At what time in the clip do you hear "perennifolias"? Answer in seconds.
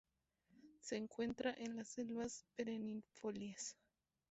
2.55-3.77